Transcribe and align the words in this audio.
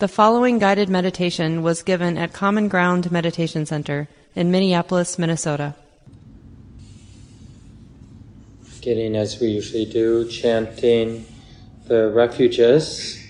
The 0.00 0.08
following 0.08 0.58
guided 0.58 0.88
meditation 0.88 1.62
was 1.62 1.84
given 1.84 2.18
at 2.18 2.32
Common 2.32 2.66
Ground 2.66 3.12
Meditation 3.12 3.64
Center 3.64 4.08
in 4.34 4.50
Minneapolis, 4.50 5.20
Minnesota. 5.20 5.76
Getting, 8.80 9.14
as 9.14 9.38
we 9.38 9.46
usually 9.46 9.84
do, 9.84 10.28
chanting 10.28 11.24
the 11.86 12.10
refuges. 12.10 13.24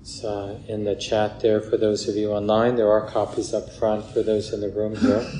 It's 0.00 0.24
uh, 0.24 0.58
in 0.66 0.84
the 0.84 0.96
chat 0.96 1.40
there 1.40 1.60
for 1.60 1.76
those 1.76 2.08
of 2.08 2.16
you 2.16 2.32
online. 2.32 2.76
There 2.76 2.90
are 2.90 3.06
copies 3.06 3.52
up 3.52 3.70
front 3.74 4.06
for 4.06 4.22
those 4.22 4.54
in 4.54 4.62
the 4.62 4.70
room 4.70 4.96
here. 4.96 5.30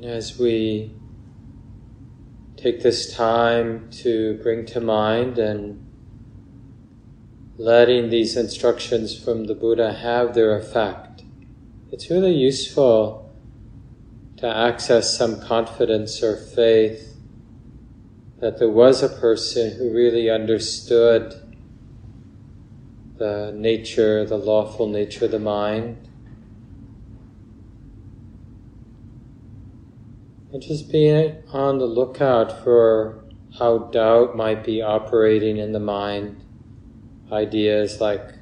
And 0.01 0.09
as 0.09 0.39
we 0.39 0.93
take 2.55 2.81
this 2.83 3.13
time 3.13 3.89
to 4.03 4.39
bring 4.41 4.65
to 4.67 4.79
mind 4.79 5.37
and 5.37 5.85
letting 7.57 8.09
these 8.09 8.37
instructions 8.37 9.21
from 9.21 9.47
the 9.47 9.55
Buddha 9.55 9.91
have 9.91 10.33
their 10.33 10.57
effect, 10.57 11.23
it's 11.91 12.09
really 12.09 12.33
useful 12.33 13.29
to 14.37 14.47
access 14.47 15.17
some 15.17 15.41
confidence 15.41 16.23
or 16.23 16.37
faith 16.37 17.17
that 18.39 18.57
there 18.57 18.69
was 18.69 19.03
a 19.03 19.09
person 19.09 19.75
who 19.75 19.93
really 19.93 20.29
understood 20.29 21.33
the 23.17 23.51
nature, 23.53 24.23
the 24.23 24.37
lawful 24.37 24.87
nature 24.87 25.25
of 25.25 25.31
the 25.31 25.39
mind. 25.39 26.08
And 30.59 30.67
just 30.67 30.91
be 30.91 31.09
on 31.53 31.77
the 31.77 31.85
lookout 31.85 32.65
for 32.65 33.23
how 33.57 33.77
doubt 33.93 34.35
might 34.35 34.61
be 34.61 34.81
operating 34.81 35.55
in 35.55 35.71
the 35.71 35.79
mind. 35.79 36.43
Ideas 37.31 38.01
like, 38.01 38.33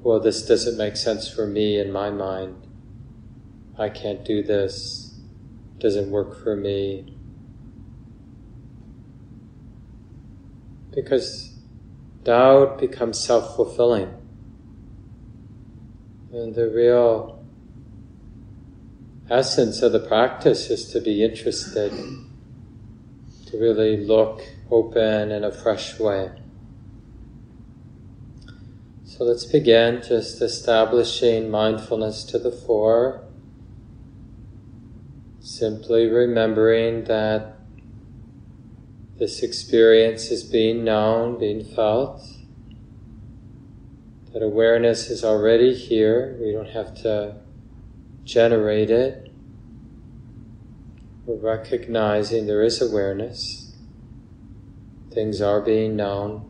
well, 0.00 0.20
this 0.20 0.46
doesn't 0.46 0.76
make 0.76 0.98
sense 0.98 1.30
for 1.30 1.46
me 1.46 1.78
in 1.78 1.90
my 1.90 2.10
mind. 2.10 2.66
I 3.78 3.88
can't 3.88 4.22
do 4.22 4.42
this. 4.42 5.18
It 5.76 5.80
Doesn't 5.80 6.10
work 6.10 6.42
for 6.42 6.54
me. 6.54 7.16
Because 10.94 11.58
doubt 12.22 12.78
becomes 12.78 13.18
self 13.18 13.56
fulfilling. 13.56 14.12
And 16.30 16.54
the 16.54 16.68
real 16.68 17.39
essence 19.30 19.80
of 19.80 19.92
the 19.92 20.00
practice 20.00 20.70
is 20.70 20.90
to 20.92 21.00
be 21.00 21.22
interested, 21.22 21.92
to 23.46 23.56
really 23.56 23.96
look 24.04 24.42
open 24.70 25.30
in 25.30 25.44
a 25.44 25.52
fresh 25.52 25.98
way. 26.00 26.30
So 29.04 29.24
let's 29.24 29.44
begin 29.44 30.02
just 30.02 30.42
establishing 30.42 31.50
mindfulness 31.50 32.24
to 32.24 32.38
the 32.38 32.50
fore, 32.50 33.24
simply 35.40 36.06
remembering 36.06 37.04
that 37.04 37.56
this 39.18 39.42
experience 39.42 40.30
is 40.30 40.42
being 40.42 40.82
known, 40.82 41.38
being 41.38 41.62
felt, 41.62 42.22
that 44.32 44.42
awareness 44.42 45.10
is 45.10 45.22
already 45.22 45.74
here. 45.74 46.38
We 46.40 46.52
don't 46.52 46.70
have 46.70 46.94
to 47.02 47.36
generate 48.30 48.90
it. 48.90 49.28
We're 51.26 51.34
recognizing 51.34 52.46
there 52.46 52.62
is 52.62 52.80
awareness. 52.80 53.74
Things 55.10 55.42
are 55.42 55.60
being 55.60 55.96
known. 55.96 56.46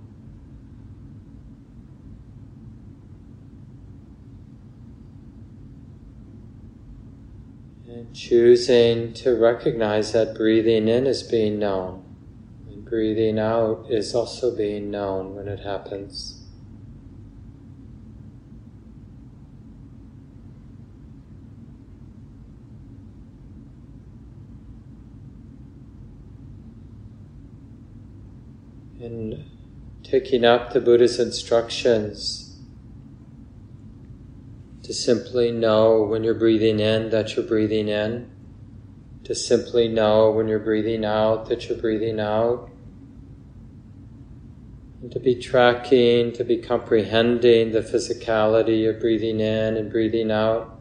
And 7.89 8.15
choosing 8.15 9.15
to 9.15 9.35
recognize 9.35 10.13
that 10.13 10.35
breathing 10.35 10.87
in 10.87 11.07
is 11.07 11.23
being 11.23 11.59
known, 11.59 12.05
and 12.69 12.85
breathing 12.85 13.39
out 13.39 13.87
is 13.89 14.15
also 14.15 14.55
being 14.55 14.91
known 14.91 15.35
when 15.35 15.49
it 15.49 15.61
happens. 15.61 16.41
in 29.01 29.45
taking 30.11 30.45
up 30.45 30.73
the 30.73 30.81
Buddha's 30.81 31.21
instructions 31.21 32.59
to 34.83 34.93
simply 34.93 35.53
know 35.53 36.03
when 36.03 36.25
you're 36.25 36.35
breathing 36.35 36.81
in 36.81 37.11
that 37.11 37.37
you're 37.37 37.47
breathing 37.47 37.87
in, 37.87 38.29
to 39.23 39.37
simply 39.37 39.87
know 39.87 40.33
when 40.33 40.49
you're 40.49 40.59
breathing 40.59 41.05
out 41.05 41.49
that 41.49 41.69
you're 41.69 41.79
breathing 41.79 42.19
out, 42.19 42.69
and 45.01 45.13
to 45.13 45.21
be 45.21 45.37
tracking, 45.37 46.33
to 46.33 46.43
be 46.43 46.57
comprehending 46.57 47.71
the 47.71 47.81
physicality 47.81 48.89
of 48.91 49.01
breathing 49.01 49.39
in 49.39 49.77
and 49.77 49.93
breathing 49.93 50.33
out 50.33 50.77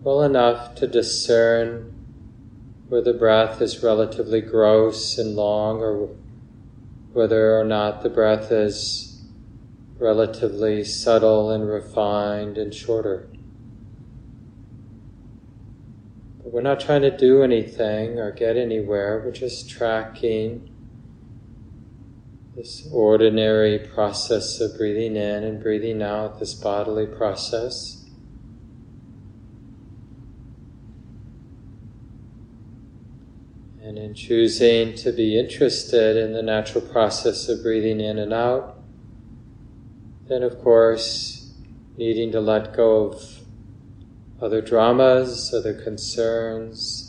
well 0.00 0.22
enough 0.22 0.74
to 0.74 0.86
discern 0.86 1.92
where 2.88 3.02
the 3.02 3.12
breath 3.12 3.60
is 3.60 3.82
relatively 3.82 4.40
gross 4.40 5.18
and 5.18 5.36
long 5.36 5.80
or 5.80 6.08
whether 7.12 7.58
or 7.58 7.64
not 7.64 8.02
the 8.02 8.08
breath 8.08 8.52
is 8.52 9.22
relatively 9.98 10.84
subtle 10.84 11.50
and 11.50 11.68
refined 11.68 12.56
and 12.56 12.74
shorter. 12.74 13.28
But 16.38 16.52
we're 16.52 16.62
not 16.62 16.80
trying 16.80 17.02
to 17.02 17.16
do 17.16 17.42
anything 17.42 18.18
or 18.18 18.30
get 18.32 18.56
anywhere, 18.56 19.22
we're 19.24 19.32
just 19.32 19.68
tracking 19.68 20.70
this 22.56 22.88
ordinary 22.92 23.78
process 23.78 24.60
of 24.60 24.76
breathing 24.76 25.16
in 25.16 25.44
and 25.44 25.62
breathing 25.62 26.02
out, 26.02 26.38
this 26.38 26.54
bodily 26.54 27.06
process. 27.06 27.99
And 33.90 33.98
in 33.98 34.14
choosing 34.14 34.94
to 34.98 35.10
be 35.10 35.36
interested 35.36 36.16
in 36.16 36.32
the 36.32 36.44
natural 36.44 36.80
process 36.80 37.48
of 37.48 37.64
breathing 37.64 37.98
in 37.98 38.20
and 38.20 38.32
out, 38.32 38.78
then 40.28 40.44
of 40.44 40.60
course, 40.60 41.52
needing 41.96 42.30
to 42.30 42.40
let 42.40 42.72
go 42.72 43.06
of 43.06 43.40
other 44.40 44.60
dramas, 44.60 45.52
other 45.52 45.74
concerns, 45.74 46.99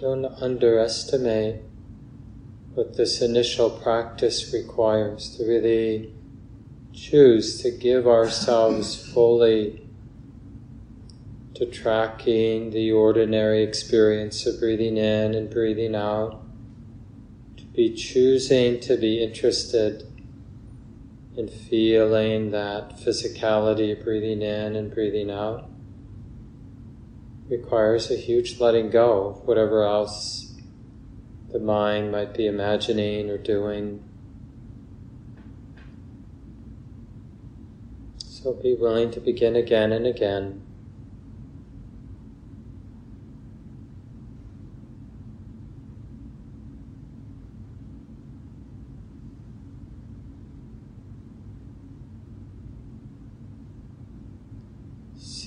Don't 0.00 0.24
underestimate 0.24 1.56
what 2.72 2.96
this 2.96 3.20
initial 3.20 3.68
practice 3.68 4.50
requires 4.50 5.36
to 5.36 5.44
really 5.44 6.14
choose 6.94 7.60
to 7.60 7.70
give 7.70 8.06
ourselves 8.06 9.12
fully 9.12 9.86
to 11.54 11.66
tracking 11.66 12.70
the 12.70 12.90
ordinary 12.90 13.62
experience 13.62 14.46
of 14.46 14.58
breathing 14.58 14.96
in 14.96 15.34
and 15.34 15.50
breathing 15.50 15.94
out, 15.94 16.42
to 17.58 17.64
be 17.64 17.92
choosing 17.94 18.80
to 18.80 18.96
be 18.96 19.22
interested 19.22 20.04
in 21.36 21.46
feeling 21.46 22.52
that 22.52 22.96
physicality 22.96 23.92
of 23.92 24.02
breathing 24.02 24.40
in 24.40 24.76
and 24.76 24.94
breathing 24.94 25.30
out 25.30 25.68
requires 27.50 28.10
a 28.10 28.16
huge 28.16 28.60
letting 28.60 28.90
go 28.90 29.28
of 29.28 29.46
whatever 29.46 29.84
else 29.84 30.54
the 31.52 31.58
mind 31.58 32.12
might 32.12 32.32
be 32.32 32.46
imagining 32.46 33.28
or 33.28 33.36
doing. 33.36 34.04
So 38.18 38.54
be 38.54 38.74
willing 38.74 39.10
to 39.10 39.20
begin 39.20 39.56
again 39.56 39.92
and 39.92 40.06
again. 40.06 40.62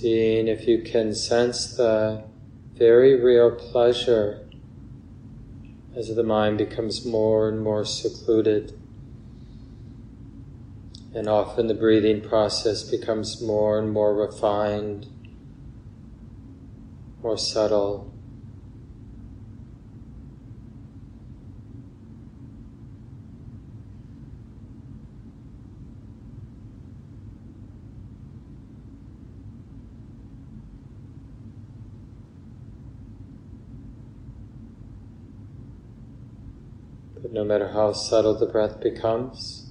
Seeing 0.04 0.48
if 0.48 0.68
you 0.68 0.82
can 0.82 1.14
sense 1.14 1.78
the 1.78 2.24
very 2.74 3.18
real 3.18 3.52
pleasure 3.52 4.46
as 5.96 6.14
the 6.14 6.22
mind 6.22 6.58
becomes 6.58 7.06
more 7.06 7.48
and 7.48 7.58
more 7.58 7.86
secluded. 7.86 8.78
And 11.14 11.26
often 11.26 11.68
the 11.68 11.74
breathing 11.74 12.20
process 12.20 12.82
becomes 12.82 13.40
more 13.40 13.78
and 13.78 13.90
more 13.90 14.14
refined, 14.14 15.06
more 17.22 17.38
subtle. 17.38 18.13
No 37.44 37.48
matter 37.48 37.72
how 37.74 37.92
subtle 37.92 38.34
the 38.38 38.46
breath 38.46 38.80
becomes, 38.80 39.70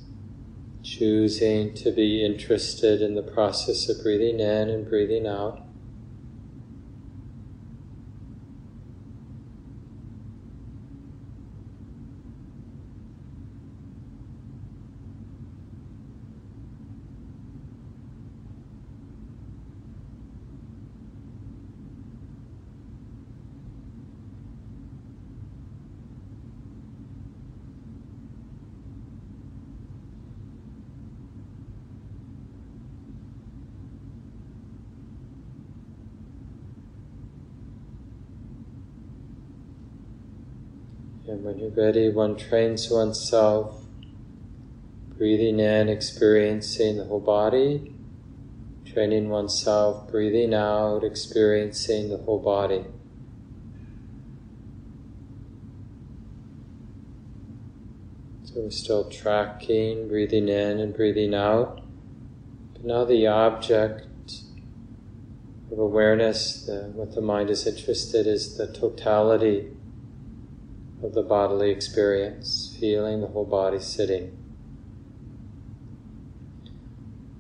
choosing 0.83 1.73
to 1.73 1.91
be 1.91 2.23
interested 2.23 3.01
in 3.01 3.15
the 3.15 3.23
process 3.23 3.89
of 3.89 4.03
breathing 4.03 4.39
in 4.39 4.69
and 4.69 4.87
breathing 4.87 5.25
out. 5.25 5.62
Ready, 41.69 42.09
one 42.09 42.35
trains 42.35 42.89
oneself, 42.89 43.83
breathing 45.17 45.59
in, 45.59 45.89
experiencing 45.89 46.97
the 46.97 47.05
whole 47.05 47.19
body, 47.19 47.95
training 48.85 49.29
oneself, 49.29 50.09
breathing 50.09 50.53
out, 50.53 51.03
experiencing 51.03 52.09
the 52.09 52.17
whole 52.17 52.39
body. 52.39 52.85
So 58.43 58.61
we're 58.61 58.71
still 58.71 59.09
tracking, 59.09 60.07
breathing 60.07 60.49
in 60.49 60.79
and 60.79 60.93
breathing 60.93 61.33
out. 61.33 61.81
But 62.73 62.83
now 62.83 63.05
the 63.05 63.27
object 63.27 64.07
of 65.71 65.79
awareness, 65.79 66.65
the, 66.65 66.91
what 66.93 67.15
the 67.15 67.21
mind 67.21 67.49
is 67.49 67.65
interested 67.65 68.27
is 68.27 68.57
the 68.57 68.71
totality 68.71 69.69
of 71.03 71.13
the 71.13 71.21
bodily 71.21 71.69
experience, 71.69 72.75
feeling 72.79 73.21
the 73.21 73.27
whole 73.27 73.45
body 73.45 73.79
sitting. 73.79 74.37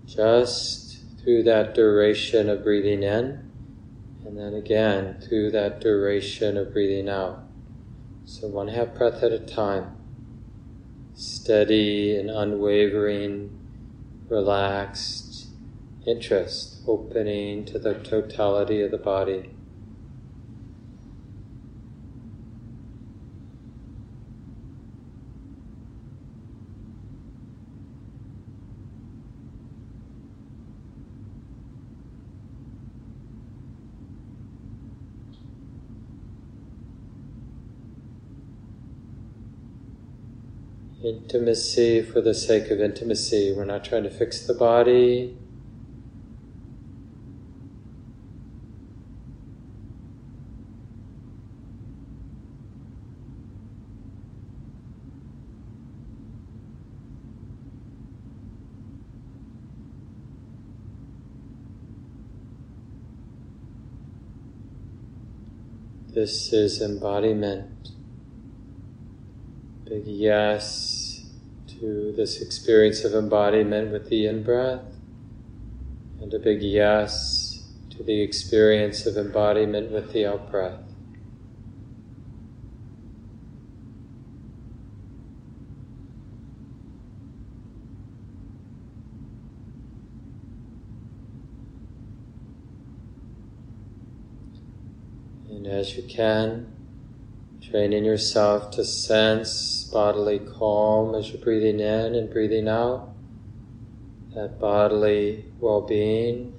Just 0.05 0.97
through 1.23 1.43
that 1.43 1.73
duration 1.73 2.49
of 2.49 2.63
breathing 2.63 3.03
in, 3.03 3.49
and 4.25 4.37
then 4.37 4.53
again 4.53 5.19
through 5.21 5.51
that 5.51 5.79
duration 5.79 6.57
of 6.57 6.73
breathing 6.73 7.09
out. 7.09 7.39
So 8.25 8.47
one 8.47 8.67
half 8.67 8.95
breath 8.95 9.23
at 9.23 9.31
a 9.31 9.39
time 9.39 9.97
steady 11.15 12.17
and 12.17 12.29
unwavering, 12.29 13.51
relaxed 14.27 15.47
interest, 16.05 16.81
opening 16.87 17.63
to 17.65 17.79
the 17.79 17.93
totality 17.93 18.81
of 18.81 18.91
the 18.91 18.97
body. 18.97 19.49
Intimacy 41.03 42.01
for 42.01 42.21
the 42.21 42.33
sake 42.33 42.71
of 42.71 42.79
intimacy. 42.79 43.53
We're 43.53 43.65
not 43.65 43.83
trying 43.83 44.03
to 44.03 44.09
fix 44.09 44.47
the 44.47 44.53
body. 44.53 45.37
This 66.13 66.53
is 66.53 66.81
embodiment 66.81 67.92
big 70.03 70.13
yes 70.13 71.25
to 71.67 72.13
this 72.17 72.41
experience 72.41 73.03
of 73.05 73.13
embodiment 73.13 73.91
with 73.91 74.09
the 74.09 74.25
in 74.25 74.43
breath, 74.43 74.81
and 76.21 76.33
a 76.33 76.39
big 76.39 76.61
yes 76.61 77.71
to 77.89 78.03
the 78.03 78.21
experience 78.21 79.05
of 79.05 79.17
embodiment 79.17 79.91
with 79.91 80.11
the 80.11 80.25
out 80.25 80.51
breath. 80.51 80.79
And 95.49 95.67
as 95.67 95.95
you 95.95 96.03
can, 96.03 96.72
training 97.73 98.05
yourself 98.05 98.69
to 98.69 98.85
sense 98.85 99.85
bodily 99.85 100.37
calm 100.37 101.15
as 101.15 101.31
you're 101.31 101.41
breathing 101.41 101.79
in 101.79 102.13
and 102.13 102.29
breathing 102.29 102.67
out, 102.67 103.09
that 104.35 104.59
bodily 104.59 105.43
well 105.59 105.81
being, 105.81 106.53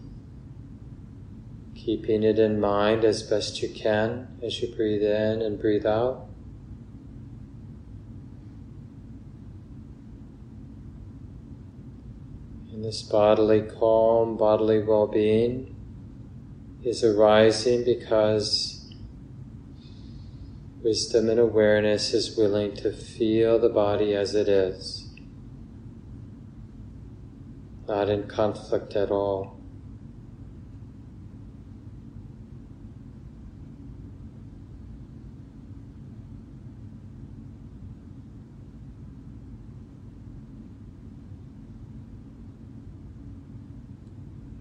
keeping 1.76 2.24
it 2.24 2.40
in 2.40 2.58
mind 2.58 3.04
as 3.04 3.22
best 3.22 3.62
you 3.62 3.68
can 3.68 4.26
as 4.42 4.60
you 4.60 4.74
breathe 4.74 5.04
in 5.04 5.40
and 5.40 5.60
breathe 5.60 5.86
out. 5.86 6.26
And 12.72 12.84
this 12.84 13.02
bodily 13.02 13.62
calm, 13.62 14.36
bodily 14.36 14.82
well 14.82 15.06
being 15.06 15.76
is 16.82 17.04
arising 17.04 17.84
because 17.84 18.73
Wisdom 20.84 21.30
and 21.30 21.40
awareness 21.40 22.12
is 22.12 22.36
willing 22.36 22.76
to 22.76 22.92
feel 22.92 23.58
the 23.58 23.70
body 23.70 24.14
as 24.14 24.34
it 24.34 24.50
is, 24.50 25.14
not 27.88 28.10
in 28.10 28.28
conflict 28.28 28.94
at 28.94 29.10
all. 29.10 29.58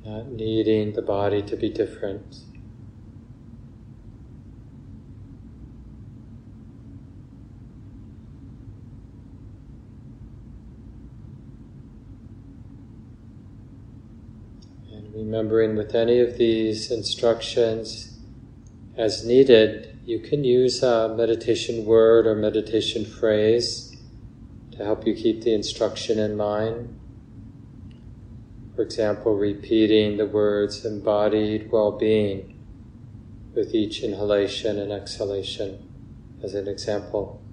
Not 0.06 0.28
needing 0.32 0.94
the 0.94 1.02
body 1.02 1.42
to 1.42 1.58
be 1.58 1.68
different. 1.68 2.53
Remembering 15.34 15.76
with 15.76 15.96
any 15.96 16.20
of 16.20 16.38
these 16.38 16.92
instructions 16.92 18.20
as 18.96 19.26
needed, 19.26 20.00
you 20.06 20.20
can 20.20 20.44
use 20.44 20.84
a 20.84 21.12
meditation 21.18 21.86
word 21.86 22.28
or 22.28 22.36
meditation 22.36 23.04
phrase 23.04 23.98
to 24.70 24.84
help 24.84 25.08
you 25.08 25.16
keep 25.16 25.42
the 25.42 25.52
instruction 25.52 26.20
in 26.20 26.38
mind. 26.38 27.00
For 28.76 28.84
example, 28.84 29.36
repeating 29.36 30.18
the 30.18 30.28
words 30.28 30.86
embodied 30.86 31.72
well 31.72 31.94
being 31.94 32.62
with 33.56 33.74
each 33.74 34.04
inhalation 34.04 34.78
and 34.78 34.92
exhalation 34.92 35.90
as 36.44 36.54
an 36.54 36.68
example. 36.68 37.44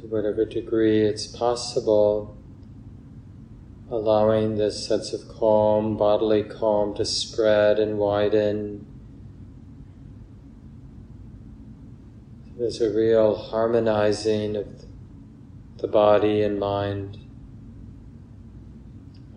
whatever 0.11 0.43
degree 0.43 0.99
it's 1.03 1.25
possible, 1.25 2.37
allowing 3.89 4.57
this 4.57 4.85
sense 4.85 5.13
of 5.13 5.25
calm, 5.29 5.95
bodily 5.95 6.43
calm, 6.43 6.93
to 6.93 7.05
spread 7.05 7.79
and 7.79 7.97
widen. 7.97 8.85
There's 12.57 12.81
a 12.81 12.93
real 12.93 13.35
harmonizing 13.35 14.57
of 14.57 14.67
the 15.77 15.87
body 15.87 16.41
and 16.41 16.59
mind, 16.59 17.17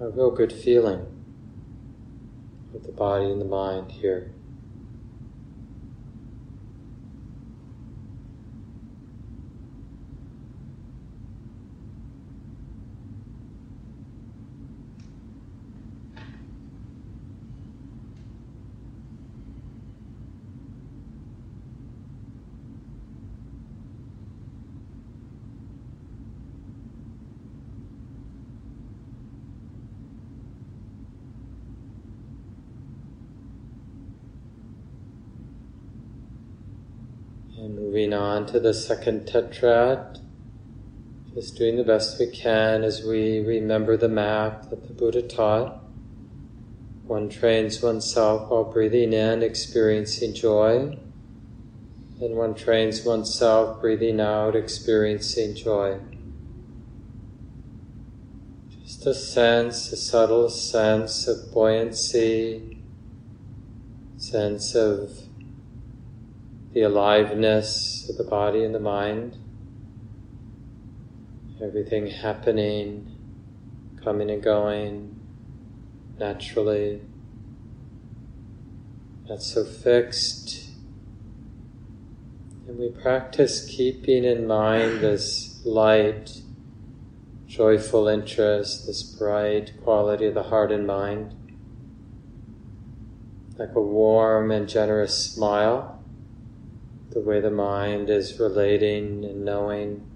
a 0.01 0.09
real 0.09 0.33
good 0.33 0.53
feeling 0.53 1.07
of 2.75 2.83
the 2.83 2.93
body 2.93 3.27
and 3.27 3.41
the 3.41 3.47
mind 3.47 3.93
here. 3.93 4.33
On 38.35 38.47
to 38.47 38.59
the 38.59 38.75
second 38.75 39.21
tetrad, 39.27 40.19
just 41.35 41.57
doing 41.57 41.77
the 41.77 41.85
best 41.85 42.19
we 42.19 42.27
can 42.27 42.83
as 42.83 43.05
we 43.05 43.39
remember 43.39 43.97
the 43.97 44.09
map 44.09 44.69
that 44.71 44.89
the 44.89 44.93
Buddha 44.93 45.23
taught. 45.23 45.81
One 47.05 47.29
trains 47.29 47.81
oneself 47.81 48.51
while 48.51 48.65
breathing 48.65 49.13
in, 49.13 49.45
experiencing 49.45 50.35
joy, 50.35 50.99
and 52.21 52.35
one 52.35 52.57
trains 52.57 53.05
oneself 53.05 53.81
breathing 53.81 54.21
out, 54.21 54.57
experiencing 54.57 55.55
joy. 55.55 56.01
Just 58.83 59.07
a 59.07 59.15
sense, 59.15 59.93
a 59.93 59.97
subtle 59.97 60.51
sense 60.51 61.29
of 61.29 61.53
buoyancy, 61.53 62.79
sense 64.17 64.75
of 64.75 65.13
the 66.75 66.83
aliveness 66.83 68.11
of 68.11 68.17
the 68.17 68.25
body 68.25 68.65
and 68.65 68.75
the 68.75 68.81
mind, 68.81 69.39
everything 71.63 72.09
happening, 72.09 73.17
coming 74.03 74.29
and 74.29 74.43
going 74.43 75.15
naturally, 76.19 77.01
not 79.29 79.41
so 79.41 79.65
fixed. 79.65 80.71
And 82.67 82.77
we 82.77 82.89
practice 82.89 83.65
keeping 83.65 84.25
in 84.25 84.49
mind 84.49 85.01
this 85.01 85.65
light, 85.65 86.43
joyful 87.47 88.09
interest, 88.09 88.89
this 88.89 89.05
bright 89.05 89.81
quality 89.85 90.27
of 90.27 90.35
the 90.35 90.43
heart 90.43 90.73
and 90.73 90.89
mind, 90.89 91.37
like 93.59 93.77
a 93.77 93.81
warm 93.81 94.51
and 94.51 94.69
generous 94.69 95.17
smile 95.17 95.94
the 97.15 97.21
way 97.21 97.41
the 97.41 97.51
mind 97.51 98.11
is 98.11 98.39
relating 98.41 99.25
and 99.25 99.45
knowing. 99.45 100.14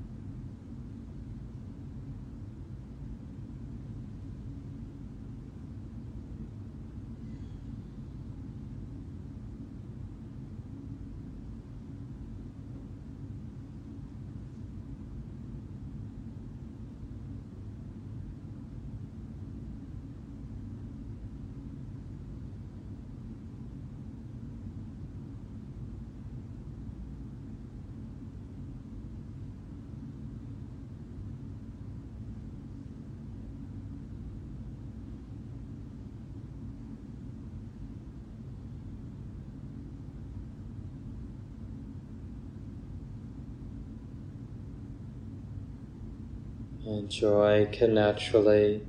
And 46.88 47.10
joy 47.10 47.68
can 47.70 47.92
naturally 47.92 48.80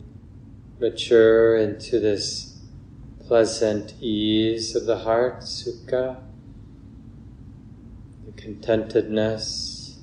mature 0.80 1.58
into 1.58 2.00
this 2.00 2.58
pleasant 3.28 3.94
ease 4.00 4.74
of 4.74 4.86
the 4.86 5.00
heart, 5.00 5.42
sukha, 5.42 6.22
the 8.26 8.32
contentedness, 8.42 9.98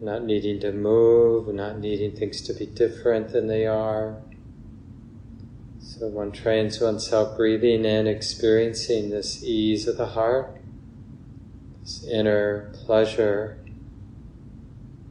not 0.00 0.24
needing 0.24 0.58
to 0.60 0.72
move, 0.72 1.54
not 1.54 1.78
needing 1.78 2.16
things 2.16 2.40
to 2.40 2.54
be 2.54 2.64
different 2.64 3.28
than 3.28 3.46
they 3.46 3.66
are. 3.66 4.16
So 5.78 6.06
one 6.06 6.32
trains 6.32 6.80
oneself 6.80 7.36
breathing 7.36 7.84
in, 7.84 8.06
experiencing 8.06 9.10
this 9.10 9.44
ease 9.44 9.86
of 9.86 9.98
the 9.98 10.06
heart, 10.06 10.56
this 11.82 12.02
inner 12.04 12.72
pleasure 12.86 13.58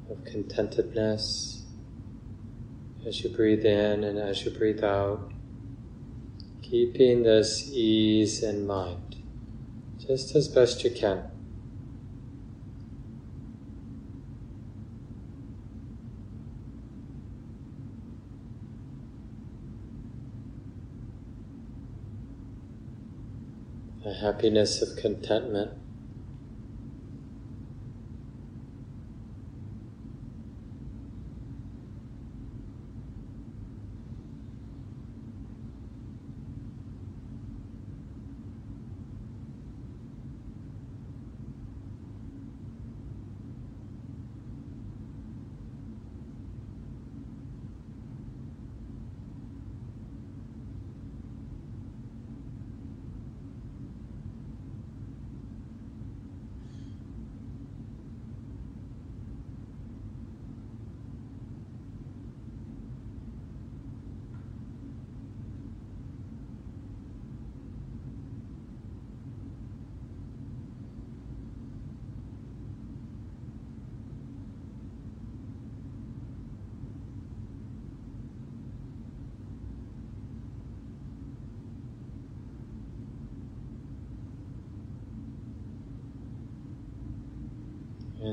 of 0.09 0.23
contentedness 0.23 1.63
as 3.05 3.23
you 3.23 3.29
breathe 3.29 3.65
in 3.65 4.03
and 4.03 4.17
as 4.17 4.43
you 4.43 4.51
breathe 4.51 4.83
out, 4.83 5.31
keeping 6.61 7.23
this 7.23 7.69
ease 7.71 8.43
in 8.43 8.65
mind 8.67 9.07
just 10.07 10.35
as 10.35 10.47
best 10.47 10.83
you 10.83 10.91
can. 10.91 11.23
The 24.03 24.13
happiness 24.13 24.81
of 24.81 24.97
contentment. 24.97 25.86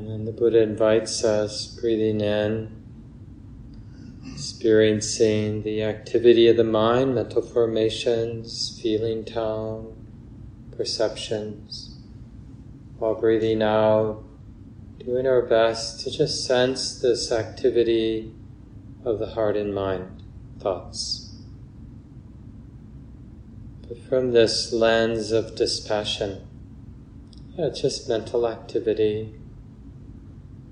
And 0.07 0.29
the 0.29 0.33
Buddha 0.33 0.61
invites 0.61 1.25
us, 1.25 1.67
breathing 1.81 2.21
in, 2.21 2.85
experiencing 4.31 5.63
the 5.63 5.83
activity 5.83 6.47
of 6.47 6.59
the 6.59 6.65
mind, 6.65 7.15
mental 7.15 7.41
formations, 7.41 8.79
feeling 8.83 9.25
tone, 9.25 9.97
perceptions, 10.77 11.97
while 12.99 13.15
breathing 13.15 13.63
out, 13.63 14.23
doing 14.99 15.27
our 15.27 15.41
best 15.41 16.01
to 16.01 16.11
just 16.11 16.47
sense 16.47 17.01
this 17.01 17.33
activity 17.33 18.31
of 19.07 19.19
the 19.19 19.29
heart 19.29 19.57
and 19.57 19.75
mind, 19.75 20.23
thoughts. 20.59 21.35
But 23.89 23.99
from 23.99 24.33
this 24.33 24.71
lens 24.71 25.33
of 25.33 25.55
dispassion, 25.55 26.47
yeah, 27.57 27.71
just 27.71 28.07
mental 28.07 28.47
activity 28.47 29.35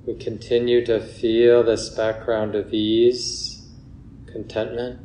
we 0.05 0.15
continue 0.17 0.85
to 0.85 1.01
feel 1.01 1.63
this 1.63 1.89
background 1.91 2.55
of 2.55 2.73
ease, 2.75 3.69
contentment. 4.27 5.01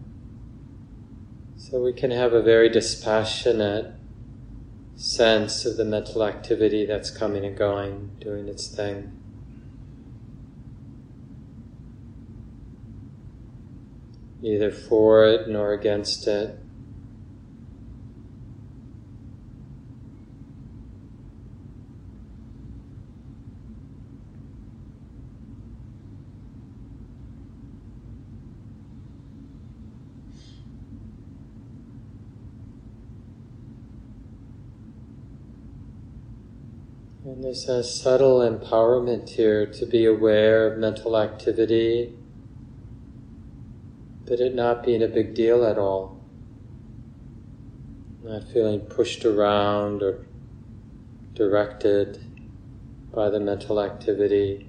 So 1.56 1.84
we 1.84 1.94
can 1.94 2.12
have 2.12 2.34
a 2.34 2.42
very 2.42 2.70
dispassionate 2.70 3.94
sense 4.96 5.66
of 5.66 5.78
the 5.78 5.86
mental 5.86 6.24
activity 6.24 6.86
that's 6.86 7.12
coming 7.12 7.46
and 7.46 7.56
going, 7.56 8.16
doing 8.20 8.48
its 8.48 8.68
thing. 8.74 9.14
Neither 14.42 14.72
for 14.72 15.26
it 15.26 15.48
nor 15.48 15.74
against 15.74 16.28
it. 16.28 16.58
There's 37.48 37.70
a 37.70 37.82
subtle 37.82 38.40
empowerment 38.40 39.30
here 39.30 39.66
to 39.66 39.86
be 39.86 40.04
aware 40.04 40.68
of 40.68 40.78
mental 40.78 41.18
activity, 41.18 42.14
but 44.26 44.42
it 44.42 44.54
not 44.54 44.84
being 44.84 45.02
a 45.02 45.08
big 45.08 45.34
deal 45.34 45.64
at 45.64 45.78
all. 45.78 46.20
Not 48.22 48.44
feeling 48.52 48.82
pushed 48.82 49.24
around 49.24 50.04
or 50.04 50.28
directed 51.36 52.22
by 53.14 53.30
the 53.30 53.40
mental 53.40 53.80
activity. 53.80 54.68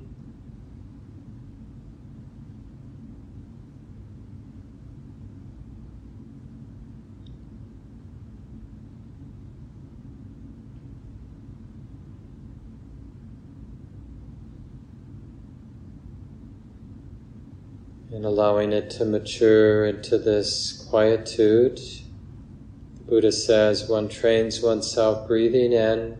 and 18.18 18.26
allowing 18.38 18.72
it 18.72 18.88
to 18.88 19.04
mature 19.04 19.84
into 19.84 20.16
this 20.16 20.86
quietude. 20.88 21.76
The 21.76 23.02
Buddha 23.02 23.32
says 23.32 23.88
one 23.88 24.08
trains 24.08 24.62
oneself 24.62 25.26
breathing 25.26 25.72
in, 25.72 26.16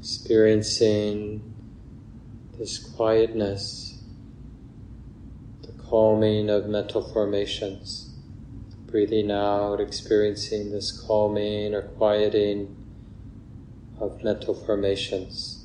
experiencing 0.00 1.52
this 2.58 2.78
quietness, 2.78 4.02
the 5.60 5.72
calming 5.72 6.48
of 6.48 6.68
mental 6.68 7.02
formations. 7.02 8.14
Breathing 8.86 9.30
out, 9.30 9.78
experiencing 9.78 10.72
this 10.72 10.90
calming 11.06 11.74
or 11.74 11.82
quieting 11.82 12.74
of 14.00 14.24
mental 14.24 14.54
formations. 14.54 15.61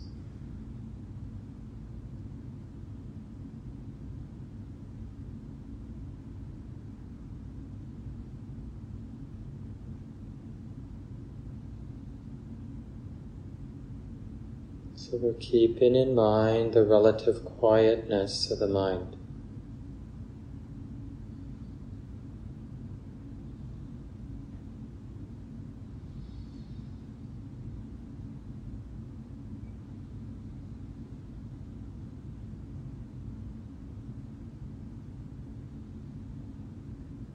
We're 15.19 15.33
keeping 15.33 15.95
in 15.95 16.13
mind 16.13 16.73
the 16.73 16.83
relative 16.83 17.43
quietness 17.43 18.51
of 18.51 18.59
the 18.59 18.67
mind. 18.67 19.15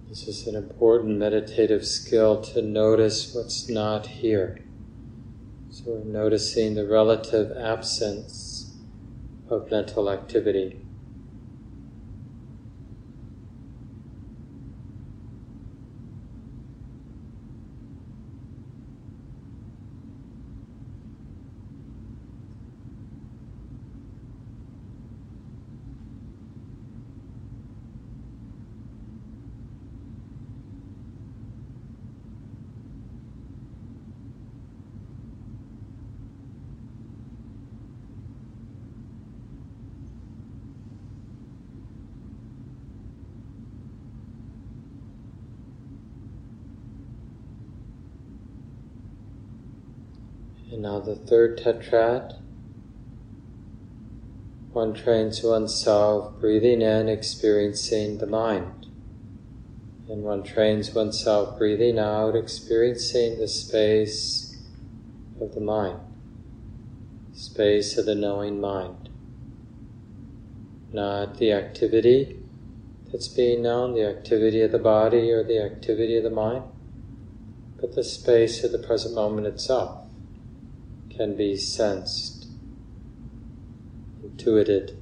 This 0.09 0.29
is 0.29 0.47
an 0.47 0.55
important 0.55 1.19
meditative 1.19 1.85
skill 1.85 2.43
to 2.43 2.63
notice 2.63 3.35
what's 3.35 3.69
not 3.69 4.07
here. 4.07 4.61
So 5.85 5.95
we're 5.95 6.05
noticing 6.05 6.75
the 6.75 6.87
relative 6.87 7.51
absence 7.57 8.77
of 9.51 9.69
mental 9.69 10.09
activity. 10.11 10.83
And 50.71 50.83
now 50.83 51.01
the 51.01 51.12
third 51.27 51.59
tetrad. 51.59 52.39
One 54.73 54.95
trains 54.95 55.43
oneself 55.43 56.41
breathing 56.41 56.81
in, 56.83 57.09
experiencing 57.09 58.19
the 58.19 58.27
mind. 58.27 58.87
And 60.09 60.23
one 60.23 60.43
trains 60.43 60.95
oneself 60.95 61.59
breathing 61.59 61.99
out, 61.99 62.35
experiencing 62.35 63.39
the 63.39 63.49
space 63.49 64.57
of 65.41 65.55
the 65.55 65.61
mind, 65.61 66.01
space 67.33 67.97
of 67.99 68.07
the 68.07 68.15
knowing 68.15 68.61
mind. 68.61 69.09
Not 70.93 71.39
the 71.39 71.53
activity 71.53 72.39
that's 73.11 73.29
being 73.29 73.63
known, 73.63 73.95
the 73.95 74.07
activity 74.07 74.63
of 74.63 74.73
the 74.73 74.79
body 74.79 75.31
or 75.31 75.45
the 75.45 75.63
activity 75.63 76.17
of 76.17 76.25
the 76.25 76.31
mind, 76.31 76.65
but 77.81 77.95
the 77.95 78.05
space 78.05 78.65
of 78.65 78.73
the 78.73 78.79
present 78.79 79.15
moment 79.15 79.47
itself 79.47 80.02
can 81.23 81.37
be 81.37 81.57
sensed, 81.57 82.49
intuited. 84.25 84.99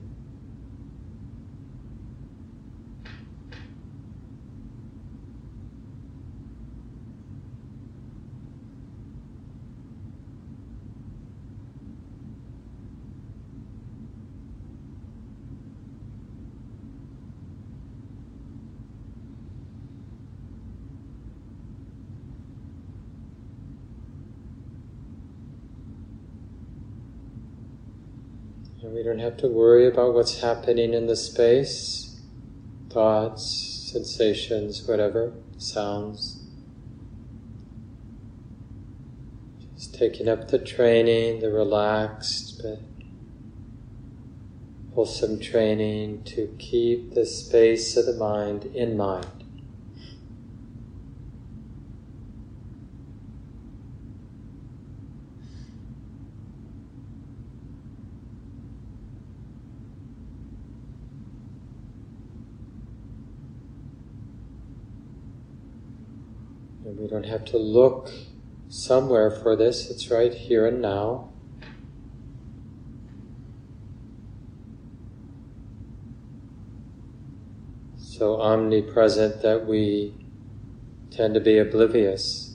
And 28.83 28.95
we 28.95 29.03
don't 29.21 29.33
have 29.33 29.41
to 29.41 29.49
worry 29.49 29.87
about 29.87 30.15
what's 30.15 30.41
happening 30.41 30.95
in 30.95 31.07
the 31.07 31.17
space 31.17 32.07
thoughts, 32.89 33.89
sensations, 33.93 34.83
whatever, 34.89 35.33
sounds. 35.59 36.43
Just 39.77 39.95
taking 39.95 40.29
up 40.29 40.49
the 40.49 40.59
training, 40.59 41.41
the 41.41 41.53
relaxed 41.53 42.61
but 42.63 42.81
wholesome 44.95 45.39
training 45.39 46.25
to 46.25 46.53
keep 46.59 47.15
the 47.15 47.27
space 47.27 47.97
of 47.97 48.07
the 48.07 48.15
mind 48.15 48.65
in 48.75 48.97
mind. 48.97 49.40
And 66.91 66.99
we 66.99 67.07
don't 67.07 67.27
have 67.27 67.45
to 67.47 67.57
look 67.57 68.11
somewhere 68.69 69.31
for 69.31 69.55
this, 69.55 69.91
it's 69.91 70.11
right 70.11 70.35
here 70.35 70.67
and 70.67 70.83
now. 70.83 71.31
So 77.97 78.41
omnipresent 78.41 79.41
that 79.43 79.67
we 79.67 80.15
tend 81.13 81.35
to 81.35 81.41
be 81.41 81.59
oblivious. 81.59 82.50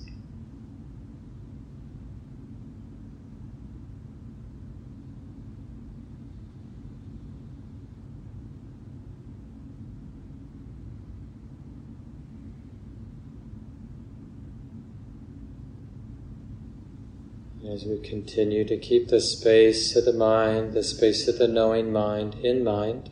We 17.85 17.99
continue 17.99 18.65
to 18.65 18.77
keep 18.77 19.09
the 19.09 19.21
space 19.21 19.95
of 19.95 20.05
the 20.05 20.13
mind, 20.13 20.73
the 20.73 20.81
space 20.81 21.27
of 21.27 21.37
the 21.37 21.47
knowing 21.47 21.93
mind 21.93 22.33
in 22.43 22.63
mind, 22.63 23.11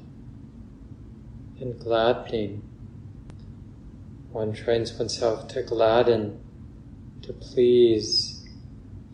and 1.60 1.80
gladdening. 1.80 2.64
One 4.32 4.52
trains 4.52 4.92
oneself 4.98 5.48
to 5.50 5.62
gladden, 5.62 6.40
to 7.22 7.34
please, 7.34 8.44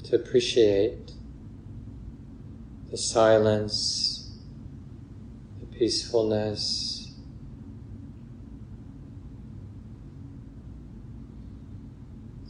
to 0.05 0.15
appreciate 0.15 1.11
the 2.89 2.97
silence, 2.97 4.31
the 5.59 5.65
peacefulness. 5.77 7.11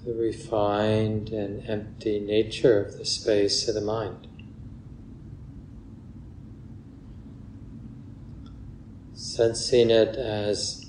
The 0.06 0.09
refined 0.20 1.30
and 1.30 1.68
empty 1.70 2.20
nature 2.20 2.84
of 2.84 2.98
the 2.98 3.06
space 3.06 3.68
of 3.70 3.74
the 3.74 3.82
mind. 3.82 4.28
Sensing 9.14 9.90
it 9.90 10.18
as 10.18 10.86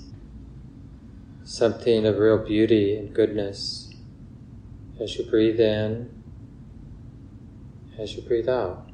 something 1.45 2.05
of 2.05 2.17
real 2.17 2.37
beauty 2.37 2.95
and 2.95 3.13
goodness 3.13 3.93
as 4.99 5.17
you 5.17 5.25
breathe 5.25 5.59
in, 5.59 6.23
as 7.97 8.15
you 8.15 8.21
breathe 8.21 8.49
out. 8.49 8.91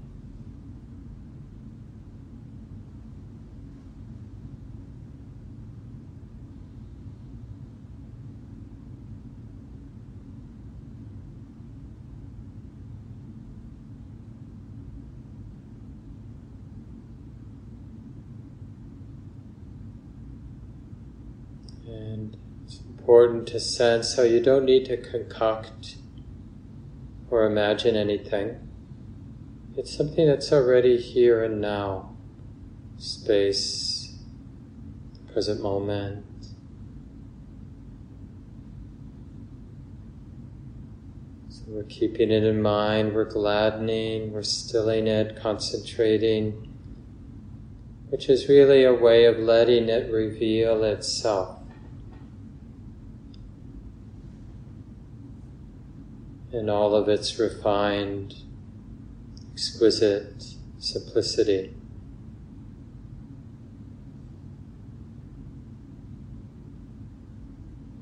And 21.88 22.38
it's 22.66 22.78
important 23.18 23.48
to 23.48 23.60
sense 23.60 24.14
so 24.16 24.22
you 24.22 24.40
don't 24.40 24.64
need 24.64 24.86
to 24.86 24.96
concoct 24.96 25.96
or 27.32 27.48
imagine 27.48 27.96
anything. 27.96 28.56
It's 29.76 29.96
something 29.96 30.28
that's 30.28 30.52
already 30.54 30.98
here 30.98 31.44
and 31.44 31.60
now 31.60 32.16
space, 32.98 34.20
present 35.34 35.64
moment. 35.64 36.26
So 41.50 41.64
we're 41.70 41.86
keeping 41.86 42.30
it 42.30 42.44
in 42.44 42.62
mind, 42.62 43.16
we're 43.16 43.26
gladdening, 43.26 44.32
we're 44.32 44.44
stilling 44.44 45.08
it, 45.08 45.36
concentrating, 45.42 46.72
which 48.10 48.30
is 48.30 48.48
really 48.48 48.84
a 48.84 48.94
way 48.94 49.26
of 49.26 49.40
letting 49.40 49.90
it 49.90 50.12
reveal 50.12 50.84
itself. 50.84 51.57
In 56.58 56.70
all 56.70 56.96
of 56.96 57.08
its 57.08 57.38
refined, 57.38 58.36
exquisite 59.54 60.44
simplicity. 60.80 61.76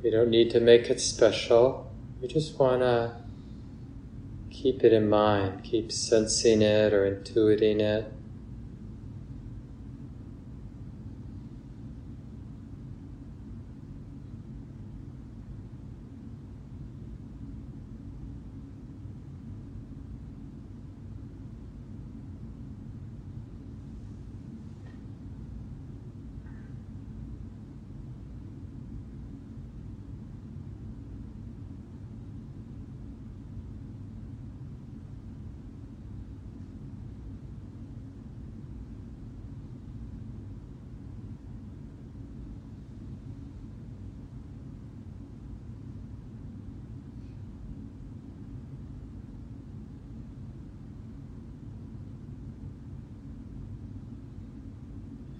We 0.01 0.09
don't 0.09 0.29
need 0.29 0.51
to 0.51 0.59
make 0.59 0.89
it 0.89 1.01
special. 1.01 1.91
We 2.21 2.27
just 2.29 2.57
want 2.57 2.81
to 2.81 3.17
keep 4.49 4.83
it 4.83 4.93
in 4.93 5.09
mind, 5.09 5.63
keep 5.63 5.91
sensing 5.91 6.61
it 6.61 6.93
or 6.93 7.05
intuiting 7.05 7.81
it. 7.81 8.11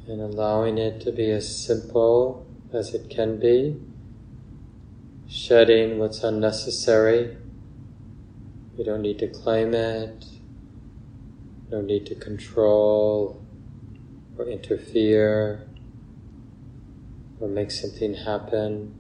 And 0.07 0.21
allowing 0.21 0.77
it 0.77 1.01
to 1.01 1.11
be 1.11 1.31
as 1.31 1.65
simple 1.65 2.45
as 2.71 2.93
it 2.93 3.09
can 3.09 3.39
be, 3.39 3.79
shedding 5.27 5.97
what's 5.97 6.23
unnecessary. 6.23 7.37
We 8.77 8.83
don't 8.83 9.01
need 9.01 9.19
to 9.19 9.27
claim 9.27 9.73
it, 9.73 10.25
no 11.71 11.81
need 11.81 12.05
to 12.07 12.15
control 12.15 13.43
or 14.37 14.45
interfere 14.45 15.67
or 17.39 17.47
make 17.47 17.71
something 17.71 18.13
happen. 18.13 18.93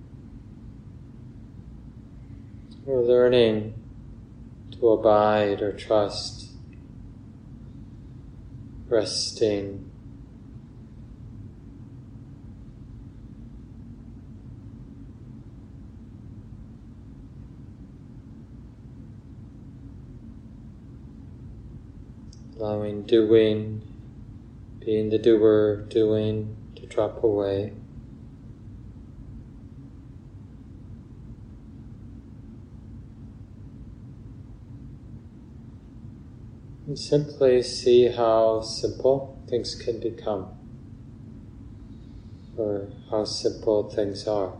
We're 2.83 3.01
learning 3.01 3.75
to 4.71 4.89
abide 4.89 5.61
or 5.61 5.71
trust, 5.71 6.51
resting 8.87 9.91
allowing 22.65 23.03
doing, 23.03 23.79
being 24.79 25.09
the 25.09 25.19
doer, 25.19 25.85
doing 25.87 26.57
to 26.75 26.87
drop 26.87 27.23
away. 27.23 27.73
And 36.87 36.97
simply 36.97 37.61
see 37.61 38.07
how 38.07 38.61
simple 38.61 39.39
things 39.47 39.75
can 39.75 39.99
become, 39.99 40.47
or 42.57 42.87
how 43.11 43.25
simple 43.25 43.89
things 43.89 44.27
are. 44.27 44.53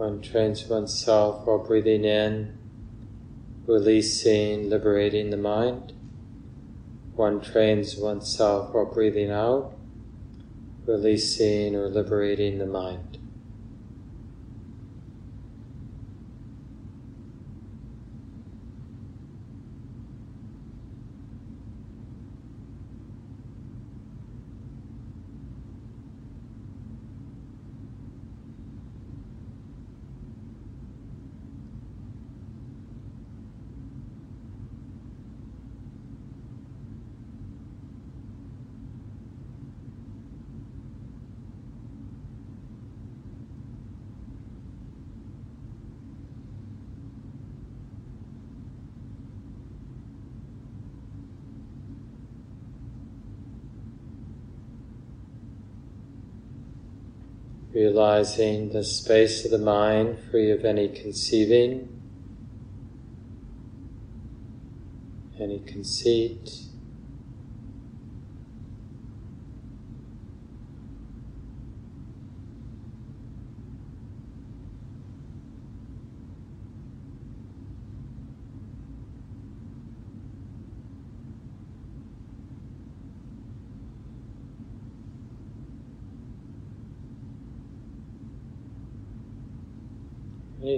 One 0.00 0.22
trains 0.22 0.66
oneself 0.66 1.46
while 1.46 1.58
breathing 1.58 2.06
in, 2.06 2.56
releasing, 3.66 4.70
liberating 4.70 5.28
the 5.28 5.36
mind. 5.36 5.92
One 7.16 7.42
trains 7.42 7.98
oneself 7.98 8.72
while 8.72 8.86
breathing 8.86 9.30
out, 9.30 9.76
releasing 10.86 11.76
or 11.76 11.90
liberating 11.90 12.56
the 12.56 12.64
mind. 12.64 13.18
Realizing 57.80 58.68
the 58.74 58.84
space 58.84 59.46
of 59.46 59.50
the 59.50 59.58
mind 59.58 60.18
free 60.30 60.50
of 60.50 60.66
any 60.66 60.86
conceiving, 60.86 61.88
any 65.40 65.60
conceit. 65.60 66.69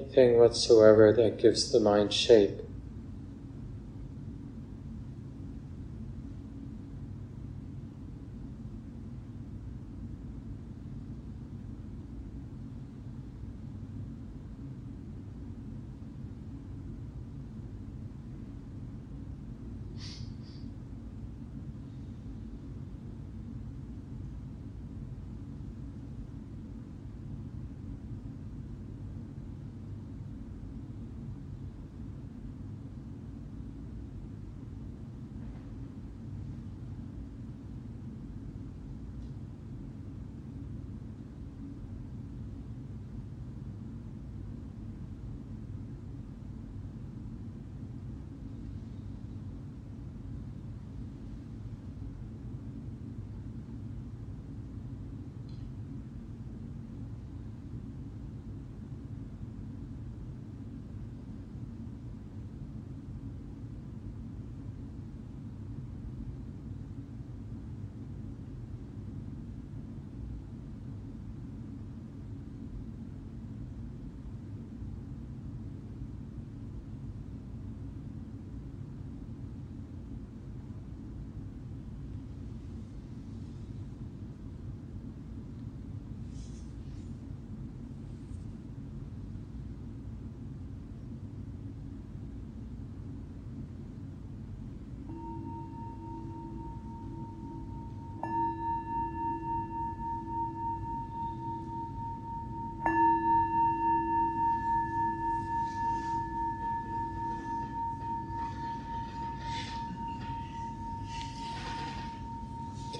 Anything 0.02 0.38
whatsoever 0.38 1.12
that 1.12 1.38
gives 1.38 1.70
the 1.70 1.80
mind 1.80 2.12
shape. 2.12 2.60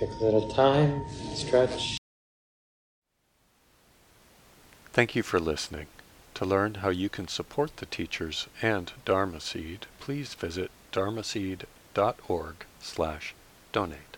Take 0.02 0.20
a 0.20 0.24
little 0.24 0.48
time, 0.48 1.04
stretch. 1.32 1.96
Thank 4.92 5.14
you 5.14 5.22
for 5.22 5.38
listening. 5.38 5.86
To 6.34 6.44
learn 6.44 6.74
how 6.74 6.88
you 6.88 7.08
can 7.08 7.28
support 7.28 7.76
the 7.76 7.86
teachers 7.86 8.48
and 8.60 8.90
Dharma 9.04 9.40
Seed, 9.40 9.86
please 10.00 10.34
visit 10.34 10.72
dharmaseed.org 10.90 12.66
slash 12.80 13.34
donate. 13.70 14.11